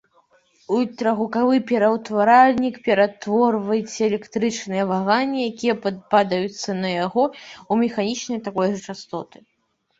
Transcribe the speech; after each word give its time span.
Ультрагукавы 0.77 1.57
пераўтваральнік 1.71 2.79
пераўтворыць 2.87 4.01
электрычныя 4.09 4.83
ваганні, 4.95 5.41
якія 5.53 5.75
падаюцца 6.17 6.69
на 6.83 6.89
яго, 7.05 7.23
у 7.71 7.81
механічныя 7.87 8.39
такой 8.51 8.67
жа 8.77 8.81
частоты. 8.91 9.37